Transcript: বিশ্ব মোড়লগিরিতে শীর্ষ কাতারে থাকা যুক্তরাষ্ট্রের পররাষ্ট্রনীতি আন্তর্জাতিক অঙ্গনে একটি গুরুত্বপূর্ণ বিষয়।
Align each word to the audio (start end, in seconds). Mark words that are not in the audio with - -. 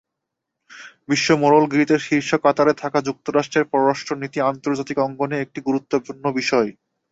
বিশ্ব 1.09 1.27
মোড়লগিরিতে 1.41 1.95
শীর্ষ 2.05 2.29
কাতারে 2.43 2.73
থাকা 2.81 2.99
যুক্তরাষ্ট্রের 3.07 3.69
পররাষ্ট্রনীতি 3.71 4.39
আন্তর্জাতিক 4.43 4.97
অঙ্গনে 4.99 5.37
একটি 5.39 5.59
গুরুত্বপূর্ণ 5.61 6.23
বিষয়। 6.39 6.69